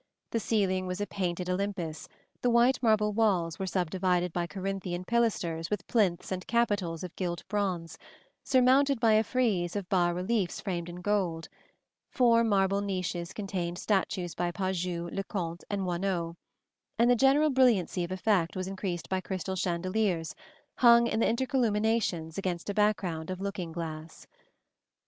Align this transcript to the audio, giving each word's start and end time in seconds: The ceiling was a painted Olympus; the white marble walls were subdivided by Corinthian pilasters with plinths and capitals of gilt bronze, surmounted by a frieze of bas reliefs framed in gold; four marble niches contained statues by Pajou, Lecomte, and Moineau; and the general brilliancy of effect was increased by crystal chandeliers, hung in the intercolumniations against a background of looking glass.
The 0.31 0.39
ceiling 0.39 0.87
was 0.87 0.99
a 0.99 1.05
painted 1.05 1.47
Olympus; 1.47 2.09
the 2.41 2.49
white 2.49 2.81
marble 2.81 3.13
walls 3.13 3.59
were 3.59 3.67
subdivided 3.67 4.33
by 4.33 4.47
Corinthian 4.47 5.05
pilasters 5.05 5.69
with 5.69 5.85
plinths 5.85 6.31
and 6.31 6.47
capitals 6.47 7.03
of 7.03 7.15
gilt 7.15 7.47
bronze, 7.47 7.99
surmounted 8.43 8.99
by 8.99 9.13
a 9.13 9.23
frieze 9.23 9.75
of 9.75 9.87
bas 9.89 10.15
reliefs 10.15 10.59
framed 10.59 10.89
in 10.89 11.01
gold; 11.01 11.49
four 12.09 12.43
marble 12.43 12.81
niches 12.81 13.31
contained 13.31 13.77
statues 13.77 14.33
by 14.33 14.49
Pajou, 14.51 15.07
Lecomte, 15.11 15.63
and 15.69 15.83
Moineau; 15.83 16.35
and 16.97 17.07
the 17.07 17.15
general 17.15 17.51
brilliancy 17.51 18.03
of 18.03 18.11
effect 18.11 18.55
was 18.55 18.67
increased 18.67 19.07
by 19.07 19.21
crystal 19.21 19.55
chandeliers, 19.55 20.33
hung 20.77 21.05
in 21.05 21.19
the 21.19 21.27
intercolumniations 21.27 22.39
against 22.39 22.71
a 22.71 22.73
background 22.73 23.29
of 23.29 23.39
looking 23.39 23.71
glass. 23.71 24.25